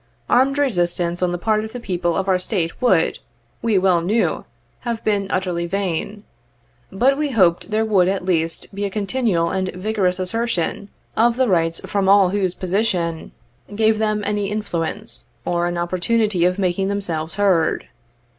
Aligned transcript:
Armed 0.31 0.57
resistance 0.57 1.21
on 1.21 1.31
the 1.31 1.37
part 1.37 1.63
of 1.63 1.73
the 1.73 1.79
people 1.79 2.15
of 2.15 2.27
our 2.27 2.39
State 2.39 2.81
would, 2.81 3.19
we 3.61 3.77
well 3.77 4.01
knew, 4.01 4.45
have 4.79 5.03
been 5.03 5.27
utterly 5.29 5.67
vain; 5.67 6.23
but 6.91 7.19
we 7.19 7.29
hoped 7.29 7.69
there 7.69 7.85
would, 7.85 8.07
at 8.07 8.25
leapt, 8.25 8.65
be 8.73 8.83
a 8.83 8.89
continual 8.89 9.51
and 9.51 9.69
vigorous 9.75 10.17
assertion 10.17 10.89
of 11.15 11.35
their 11.37 11.47
rights 11.47 11.81
from 11.85 12.09
all 12.09 12.29
whose 12.29 12.55
position 12.55 13.31
66 13.67 13.77
gave 13.77 13.99
them 13.99 14.23
any 14.25 14.47
influence, 14.49 15.25
or 15.45 15.67
any 15.67 15.77
opportunity 15.77 16.45
of 16.45 16.57
making 16.57 16.87
themselves 16.87 17.35
heard. 17.35 17.87